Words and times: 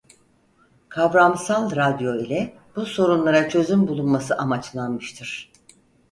Kavramsal 0.89 1.71
radyo 1.75 2.15
ile 2.15 2.55
bu 2.75 2.85
sorunlara 2.85 3.49
çözüm 3.49 3.87
bulunması 3.87 4.37
amaçlanmıştır. 4.37 5.51